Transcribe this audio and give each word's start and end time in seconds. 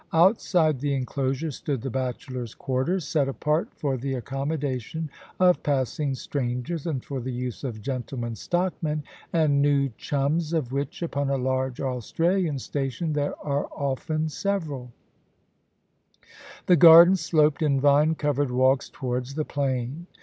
Outside 0.13 0.79
the 0.79 0.95
enclosure 0.95 1.51
stood 1.51 1.81
the 1.83 1.91
Bachelors' 1.91 2.55
Quarters, 2.55 3.07
set 3.07 3.29
apart 3.29 3.69
for 3.75 3.97
the 3.97 4.15
accommodation 4.15 5.11
of 5.39 5.61
passing 5.61 6.15
strangers, 6.15 6.87
and 6.87 7.05
for 7.05 7.19
the 7.19 7.31
use 7.31 7.63
of 7.63 7.83
gentlemen 7.83 8.33
stockmen, 8.35 9.03
and 9.31 9.61
new 9.61 9.89
chums, 9.97 10.53
of 10.53 10.71
which, 10.71 11.03
upon 11.03 11.29
a 11.29 11.37
large 11.37 11.79
Australian 11.79 12.57
station, 12.57 13.13
there 13.13 13.35
are 13.45 13.67
often 13.67 14.27
several 14.27 14.91
The 16.65 16.77
garden 16.77 17.15
sloped 17.15 17.61
in 17.61 17.79
vine 17.79 18.15
covered 18.15 18.49
walks 18.49 18.89
towards 18.89 19.35
the 19.35 19.45
plain. 19.45 20.07